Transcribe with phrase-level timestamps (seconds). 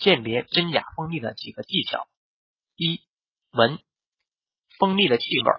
[0.00, 2.08] 鉴别真假蜂蜜的几个技巧：
[2.74, 3.02] 一、
[3.52, 3.78] 闻
[4.78, 5.52] 蜂蜜的气味，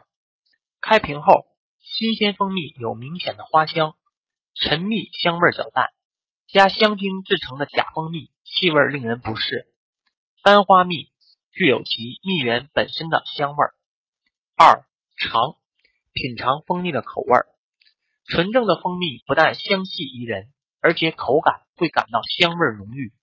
[0.82, 1.46] 开瓶后，
[1.80, 3.96] 新鲜蜂蜜有明显的花香，
[4.56, 5.94] 陈蜜香味较淡，
[6.48, 9.68] 加香精制成的假蜂蜜气味令人不适。
[10.42, 11.12] 单花蜜
[11.52, 13.64] 具有其蜜源本身的香味。
[14.58, 14.84] 二、
[15.18, 15.58] 尝
[16.14, 17.38] 品尝蜂蜜的口味，
[18.26, 23.14] 纯正的蜂蜜不但香气宜人，而且口感会感到香味浓郁。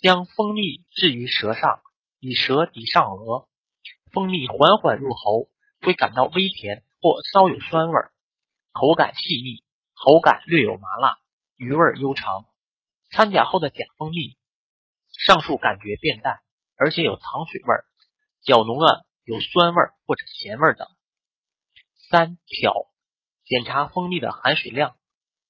[0.00, 1.82] 将蜂蜜置于舌上，
[2.20, 3.48] 以舌抵上颚，
[4.12, 8.00] 蜂蜜缓缓入喉，会感到微甜或稍有酸味，
[8.70, 11.18] 口感细腻，口感略有麻辣，
[11.56, 12.44] 余味悠长。
[13.10, 14.36] 掺假后的假蜂蜜，
[15.26, 16.42] 上述感觉变淡，
[16.76, 17.74] 而且有糖水味，
[18.42, 20.86] 较浓的有酸味或者咸味等。
[22.08, 22.86] 三挑
[23.44, 24.96] 检查蜂蜜的含水量，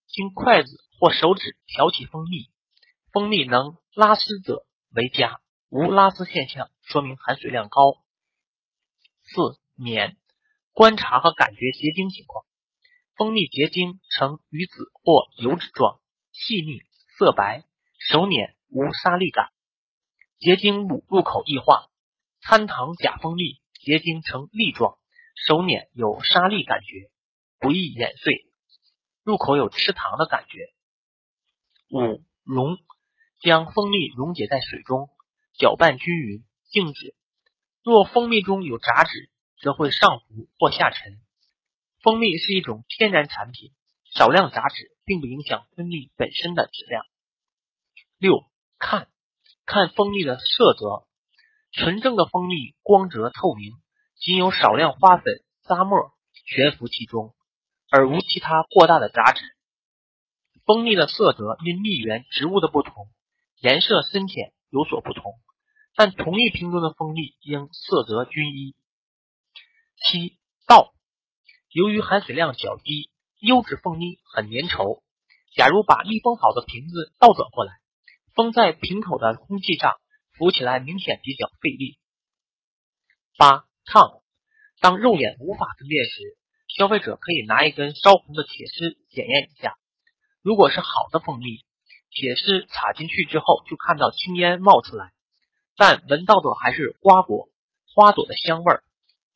[0.06, 2.50] 经筷子或手指挑起蜂蜜，
[3.12, 3.76] 蜂蜜能。
[3.98, 7.96] 拉丝者为佳，无拉丝现象说明含水量高。
[9.22, 10.16] 四、碾
[10.72, 12.44] 观察和感觉结晶情况，
[13.16, 15.98] 蜂蜜结晶呈鱼子或油脂状，
[16.30, 16.80] 细腻，
[17.18, 17.64] 色白，
[17.98, 19.50] 手捻无沙粒感，
[20.38, 21.88] 结晶母入口易化。
[22.40, 24.96] 掺糖假蜂蜜结晶呈粒状，
[25.34, 27.10] 手捻有沙粒感觉，
[27.58, 28.46] 不易碾碎，
[29.24, 30.72] 入口有吃糖的感觉。
[31.90, 32.78] 五、溶。
[33.40, 35.10] 将蜂蜜溶解在水中，
[35.56, 37.14] 搅拌均匀，静止。
[37.84, 41.20] 若蜂蜜中有杂质，则会上浮或下沉。
[42.02, 43.72] 蜂蜜是一种天然产品，
[44.12, 47.04] 少量杂质并不影响蜂蜜本身的质量。
[48.18, 48.44] 六
[48.78, 49.08] 看，
[49.66, 51.06] 看蜂蜜的色泽，
[51.70, 53.74] 纯正的蜂蜜光泽透明，
[54.16, 57.34] 仅有少量花粉、渣沫悬浮其中，
[57.90, 59.42] 而无其他过大的杂质。
[60.64, 63.08] 蜂蜜的色泽因蜜源植物的不同。
[63.60, 65.34] 颜色深浅有所不同，
[65.96, 68.76] 但同一瓶中的蜂蜜应色泽均一。
[69.96, 70.94] 七倒，
[71.72, 73.10] 由于含水量较低，
[73.40, 75.02] 优质蜂蜜很粘稠。
[75.56, 77.72] 假如把密封好的瓶子倒转过来，
[78.32, 79.94] 封在瓶口的空气上
[80.36, 81.98] 浮起来明显比较费力。
[83.36, 84.22] 八烫，
[84.78, 86.38] 当肉眼无法分辨时，
[86.68, 89.76] 消费者可以拿一根烧红的铁丝检验一下，
[90.42, 91.64] 如果是好的蜂蜜。
[92.10, 95.12] 铁丝插进去之后，就看到青烟冒出来，
[95.76, 97.48] 但闻到的还是瓜果、
[97.94, 98.82] 花朵的香味儿。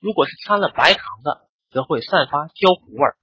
[0.00, 3.16] 如果是掺了白糖的，则会散发焦糊味儿。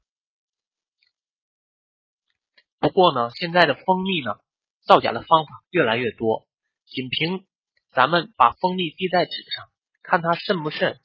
[2.80, 4.38] 不过呢，现在的蜂蜜呢，
[4.86, 6.48] 造假的方法越来越多，
[6.86, 7.46] 仅凭
[7.92, 9.68] 咱们把蜂蜜滴在纸上，
[10.04, 11.02] 看它渗不渗，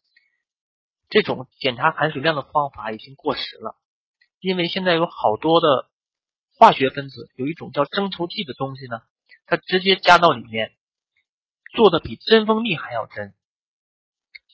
[1.08, 3.76] 这种检查含水量的方法已经过时了，
[4.38, 5.90] 因为现在有好多的。
[6.64, 9.02] 化学分子有一种叫增稠剂的东西呢，
[9.44, 10.72] 它直接加到里面，
[11.74, 13.34] 做的比真蜂蜜还要真。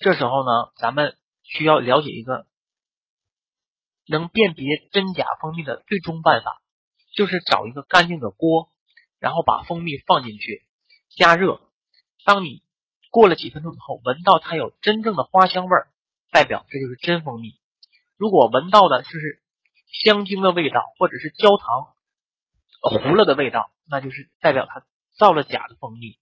[0.00, 2.48] 这时候呢，咱们需要了解一个
[4.08, 6.60] 能辨别真假蜂蜜的最终办法，
[7.14, 8.72] 就是找一个干净的锅，
[9.20, 10.64] 然后把蜂蜜放进去，
[11.16, 11.60] 加热。
[12.24, 12.64] 当你
[13.12, 15.86] 过了几分钟以后，闻到它有真正的花香味儿，
[16.32, 17.60] 代表这就是真蜂蜜。
[18.16, 19.40] 如果闻到的就是。
[20.04, 21.88] 香精的味道，或者是焦糖
[22.80, 24.84] 糊了的味道，那就是代表他
[25.18, 26.18] 造了假的蜂蜜。